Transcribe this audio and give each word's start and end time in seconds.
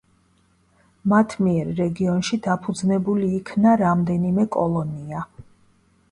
მათ 1.11 1.33
მიერ 1.47 1.67
რეგიონში 1.79 2.39
დაფუძნებულ 2.47 3.21
იქნა 3.27 3.73
რამდენიმე 3.83 4.47
კოლონია. 4.57 5.21